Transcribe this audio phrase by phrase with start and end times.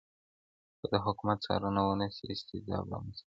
[0.79, 3.29] که د حکومت څارنه ونه سي استبداد رامنځته کېږي.